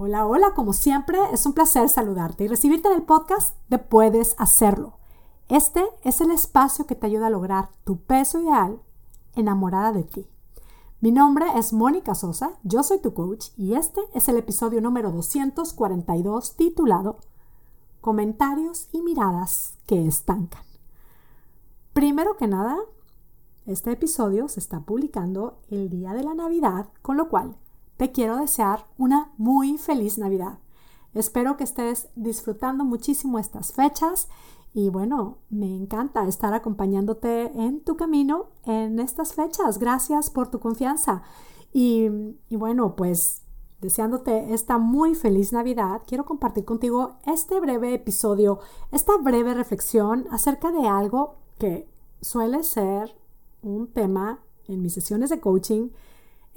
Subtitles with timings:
[0.00, 4.36] Hola, hola, como siempre, es un placer saludarte y recibirte en el podcast de Puedes
[4.38, 4.96] Hacerlo.
[5.48, 8.80] Este es el espacio que te ayuda a lograr tu peso ideal
[9.34, 10.28] enamorada de ti.
[11.00, 15.10] Mi nombre es Mónica Sosa, yo soy tu coach y este es el episodio número
[15.10, 17.18] 242 titulado
[18.00, 20.62] Comentarios y miradas que estancan.
[21.92, 22.78] Primero que nada,
[23.66, 27.56] este episodio se está publicando el día de la Navidad, con lo cual
[27.98, 30.60] te quiero desear una muy feliz Navidad.
[31.14, 34.28] Espero que estés disfrutando muchísimo estas fechas
[34.72, 39.78] y bueno, me encanta estar acompañándote en tu camino en estas fechas.
[39.78, 41.22] Gracias por tu confianza.
[41.72, 42.06] Y,
[42.48, 43.42] y bueno, pues
[43.80, 48.60] deseándote esta muy feliz Navidad, quiero compartir contigo este breve episodio,
[48.92, 51.88] esta breve reflexión acerca de algo que
[52.20, 53.16] suele ser
[53.62, 55.88] un tema en mis sesiones de coaching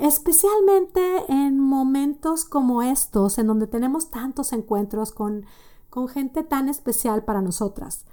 [0.01, 5.45] especialmente en momentos como estos, en donde tenemos tantos encuentros con,
[5.91, 8.05] con gente tan especial para nosotras.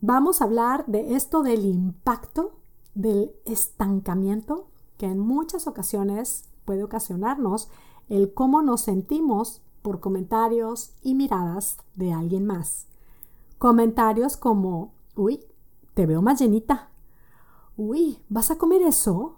[0.00, 2.52] Vamos a hablar de esto del impacto
[2.94, 7.68] del estancamiento que en muchas ocasiones puede ocasionarnos
[8.08, 12.86] el cómo nos sentimos por comentarios y miradas de alguien más.
[13.58, 15.44] Comentarios como, uy,
[15.92, 16.88] te veo más llenita.
[17.76, 19.36] Uy, ¿vas a comer eso?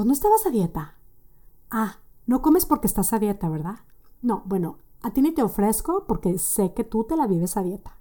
[0.00, 0.94] Pues no estabas a dieta.
[1.70, 3.80] Ah, no comes porque estás a dieta, ¿verdad?
[4.22, 7.62] No, bueno, a ti ni te ofrezco porque sé que tú te la vives a
[7.62, 7.98] dieta.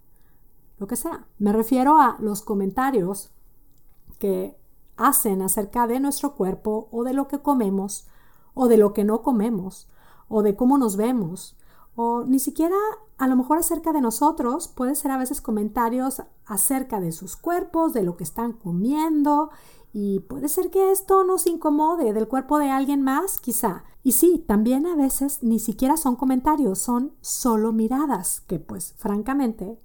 [0.78, 1.28] Lo que sea.
[1.40, 3.34] Me refiero a los comentarios
[4.18, 4.58] que
[4.96, 8.08] hacen acerca de nuestro cuerpo o de lo que comemos
[8.54, 9.90] o de lo que no comemos
[10.30, 11.58] o de cómo nos vemos
[12.02, 12.78] o ni siquiera
[13.18, 17.92] a lo mejor acerca de nosotros, puede ser a veces comentarios acerca de sus cuerpos,
[17.92, 19.50] de lo que están comiendo
[19.92, 23.84] y puede ser que esto nos incomode del cuerpo de alguien más, quizá.
[24.04, 29.80] Y sí, también a veces ni siquiera son comentarios, son solo miradas, que pues francamente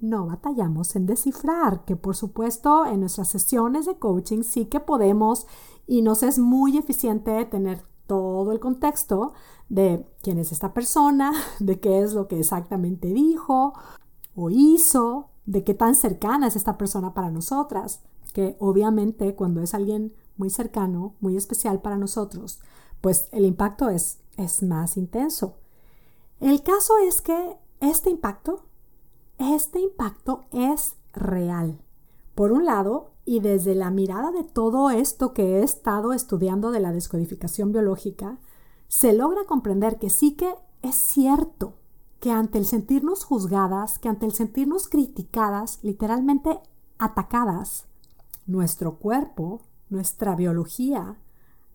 [0.00, 5.46] no batallamos en descifrar, que por supuesto en nuestras sesiones de coaching sí que podemos
[5.86, 9.32] y nos es muy eficiente tener todo el contexto
[9.68, 13.74] de quién es esta persona, de qué es lo que exactamente dijo
[14.36, 18.02] o hizo, de qué tan cercana es esta persona para nosotras
[18.32, 22.60] que obviamente cuando es alguien muy cercano, muy especial para nosotros,
[23.00, 25.56] pues el impacto es, es más intenso.
[26.40, 28.64] El caso es que este impacto,
[29.38, 31.78] este impacto es real.
[32.34, 36.80] Por un lado, y desde la mirada de todo esto que he estado estudiando de
[36.80, 38.38] la descodificación biológica,
[38.86, 41.74] se logra comprender que sí que es cierto
[42.20, 46.60] que ante el sentirnos juzgadas, que ante el sentirnos criticadas, literalmente
[46.98, 47.86] atacadas,
[48.48, 51.18] nuestro cuerpo, nuestra biología,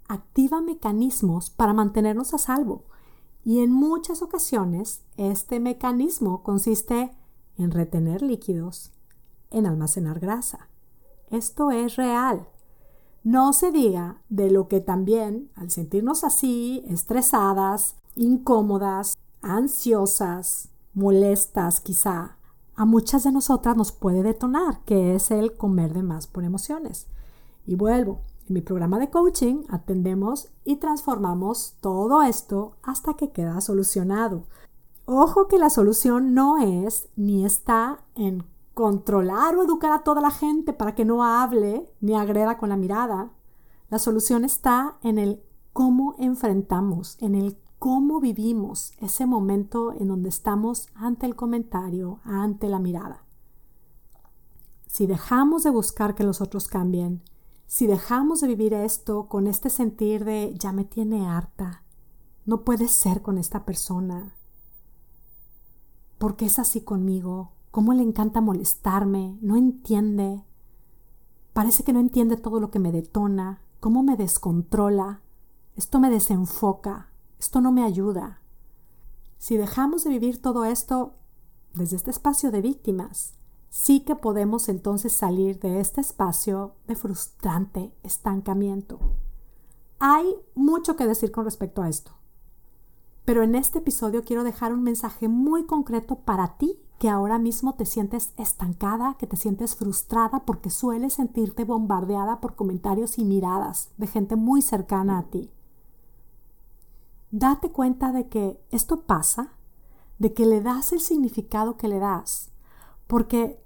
[0.09, 2.83] activa mecanismos para mantenernos a salvo.
[3.45, 7.15] Y en muchas ocasiones este mecanismo consiste
[7.57, 8.91] en retener líquidos,
[9.51, 10.69] en almacenar grasa.
[11.29, 12.47] Esto es real.
[13.23, 22.37] No se diga de lo que también, al sentirnos así, estresadas, incómodas, ansiosas, molestas quizá,
[22.75, 27.07] a muchas de nosotras nos puede detonar, que es el comer de más por emociones.
[27.65, 33.61] Y vuelvo, en mi programa de coaching atendemos y transformamos todo esto hasta que queda
[33.61, 34.43] solucionado.
[35.05, 40.31] Ojo que la solución no es ni está en controlar o educar a toda la
[40.31, 43.29] gente para que no hable ni agreda con la mirada.
[43.89, 50.29] La solución está en el cómo enfrentamos, en el cómo vivimos ese momento en donde
[50.29, 53.25] estamos ante el comentario, ante la mirada.
[54.87, 57.23] Si dejamos de buscar que los otros cambien,
[57.67, 61.83] si dejamos de vivir esto con este sentir de ya me tiene harta,
[62.45, 64.37] no puede ser con esta persona,
[66.17, 70.45] porque es así conmigo, cómo le encanta molestarme, no entiende,
[71.51, 75.21] parece que no entiende todo lo que me detona, cómo me descontrola,
[75.75, 77.09] esto me desenfoca,
[77.43, 78.39] esto no me ayuda.
[79.37, 81.15] Si dejamos de vivir todo esto
[81.73, 83.33] desde este espacio de víctimas,
[83.69, 88.97] sí que podemos entonces salir de este espacio de frustrante estancamiento.
[89.99, 90.25] Hay
[90.55, 92.13] mucho que decir con respecto a esto,
[93.25, 97.75] pero en este episodio quiero dejar un mensaje muy concreto para ti que ahora mismo
[97.75, 103.89] te sientes estancada, que te sientes frustrada porque sueles sentirte bombardeada por comentarios y miradas
[103.97, 105.51] de gente muy cercana a ti
[107.33, 109.53] date cuenta de que esto pasa,
[110.19, 112.51] de que le das el significado que le das,
[113.07, 113.59] porque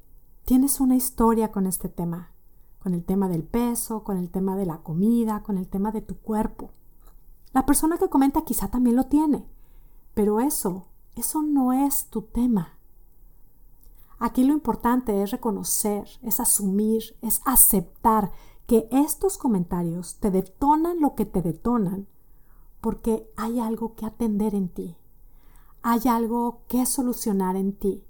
[0.45, 2.31] tienes una historia con este tema,
[2.79, 6.01] con el tema del peso, con el tema de la comida, con el tema de
[6.01, 6.71] tu cuerpo.
[7.51, 9.45] La persona que comenta quizá también lo tiene,
[10.13, 12.79] Pero eso, eso no es tu tema.
[14.17, 18.31] Aquí lo importante es reconocer, es asumir, es aceptar
[18.65, 22.07] que estos comentarios te detonan lo que te detonan
[22.81, 24.97] porque hay algo que atender en ti,
[25.81, 28.03] hay algo que solucionar en ti.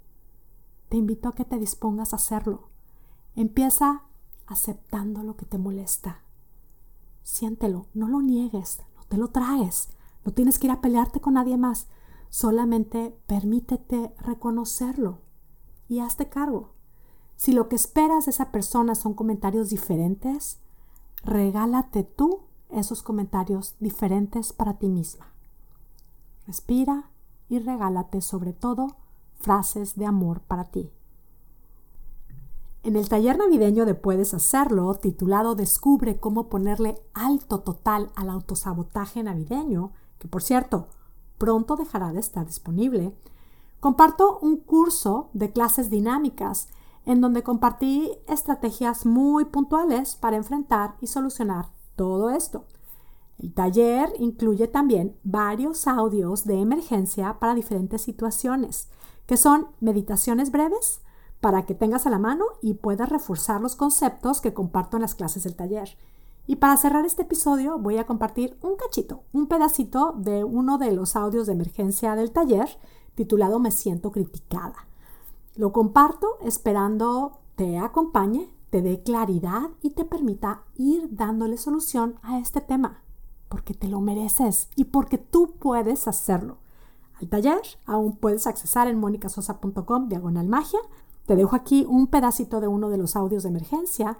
[0.88, 2.68] Te invito a que te dispongas a hacerlo.
[3.36, 4.04] Empieza
[4.46, 6.22] aceptando lo que te molesta.
[7.22, 9.90] Siéntelo, no lo niegues, no te lo traes,
[10.24, 11.88] no tienes que ir a pelearte con nadie más,
[12.30, 15.20] solamente permítete reconocerlo
[15.88, 16.70] y hazte cargo.
[17.36, 20.58] Si lo que esperas de esa persona son comentarios diferentes,
[21.22, 25.26] regálate tú esos comentarios diferentes para ti misma.
[26.46, 27.10] Respira
[27.48, 28.96] y regálate sobre todo
[29.40, 30.90] frases de amor para ti.
[32.82, 39.22] En el taller navideño de Puedes Hacerlo, titulado Descubre cómo ponerle alto total al autosabotaje
[39.22, 40.88] navideño, que por cierto,
[41.38, 43.14] pronto dejará de estar disponible,
[43.80, 46.68] comparto un curso de clases dinámicas
[47.04, 52.64] en donde compartí estrategias muy puntuales para enfrentar y solucionar todo esto.
[53.38, 58.88] El taller incluye también varios audios de emergencia para diferentes situaciones,
[59.26, 61.02] que son meditaciones breves
[61.40, 65.14] para que tengas a la mano y puedas reforzar los conceptos que comparto en las
[65.14, 65.96] clases del taller.
[66.46, 70.92] Y para cerrar este episodio voy a compartir un cachito, un pedacito de uno de
[70.92, 72.68] los audios de emergencia del taller
[73.14, 74.88] titulado Me siento criticada.
[75.54, 82.38] Lo comparto esperando te acompañe, te dé claridad y te permita ir dándole solución a
[82.38, 83.02] este tema,
[83.48, 86.58] porque te lo mereces y porque tú puedes hacerlo.
[87.20, 90.78] Al taller aún puedes accesar en monicasosa.com diagonal magia.
[91.26, 94.18] Te dejo aquí un pedacito de uno de los audios de emergencia,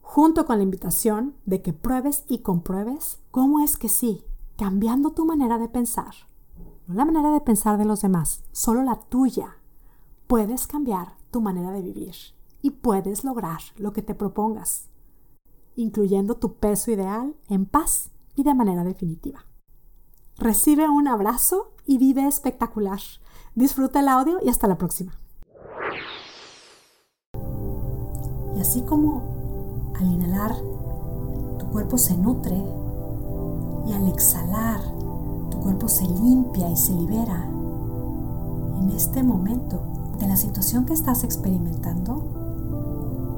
[0.00, 4.24] junto con la invitación de que pruebes y compruebes cómo es que sí,
[4.56, 6.14] cambiando tu manera de pensar,
[6.86, 9.58] no la manera de pensar de los demás, solo la tuya,
[10.26, 12.35] puedes cambiar tu manera de vivir
[12.66, 14.88] y puedes lograr lo que te propongas,
[15.76, 19.46] incluyendo tu peso ideal en paz y de manera definitiva.
[20.36, 22.98] Recibe un abrazo y vive espectacular.
[23.54, 25.12] Disfruta el audio y hasta la próxima.
[28.56, 30.56] Y así como al inhalar
[31.60, 32.56] tu cuerpo se nutre
[33.86, 34.80] y al exhalar
[35.52, 37.44] tu cuerpo se limpia y se libera,
[38.80, 42.35] en este momento de la situación que estás experimentando,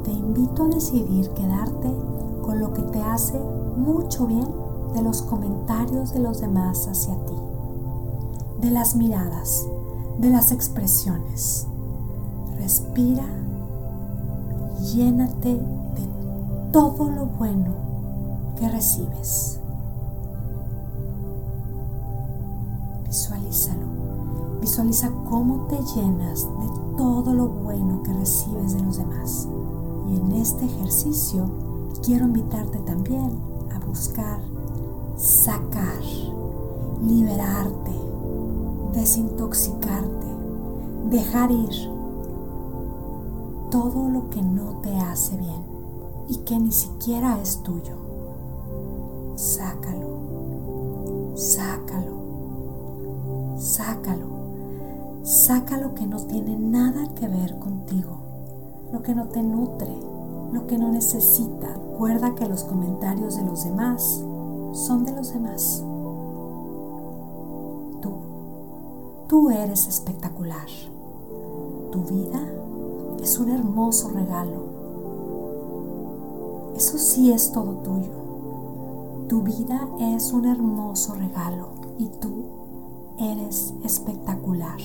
[0.08, 1.94] te invito a decidir quedarte
[2.40, 3.38] con lo que te hace
[3.76, 4.49] mucho bien
[4.94, 7.34] de los comentarios de los demás hacia ti,
[8.62, 9.66] de las miradas,
[10.19, 11.66] de las expresiones.
[12.56, 13.26] Respira
[14.94, 16.08] llénate de
[16.72, 17.75] todo lo bueno
[18.58, 19.60] que recibes.
[23.06, 23.87] Visualízalo.
[24.62, 29.46] Visualiza cómo te llenas de todo lo bueno que recibes de los demás.
[30.08, 31.49] Y en este ejercicio
[32.02, 33.38] quiero invitarte también
[33.75, 34.40] a buscar
[35.16, 36.02] sacar,
[37.02, 37.93] liberarte,
[38.94, 40.26] desintoxicarte,
[41.10, 41.90] dejar ir
[43.70, 45.62] todo lo que no te hace bien
[46.28, 47.96] y que ni siquiera es tuyo.
[49.37, 50.08] Sácalo,
[51.37, 52.19] sácalo,
[53.58, 54.38] sácalo
[55.28, 58.17] Saca lo que no tiene nada que ver contigo,
[58.92, 59.94] lo que no te nutre,
[60.52, 61.68] lo que no necesita.
[61.98, 64.22] Recuerda que los comentarios de los demás
[64.72, 65.82] son de los demás.
[68.00, 68.10] Tú,
[69.26, 70.68] tú eres espectacular.
[71.90, 72.40] Tu vida
[73.20, 74.68] es un hermoso regalo.
[76.76, 78.12] Eso sí es todo tuyo.
[79.28, 82.44] Tu vida es un hermoso regalo y tú
[83.18, 84.78] eres espectacular.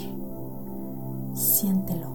[1.35, 2.12] Siéntelo.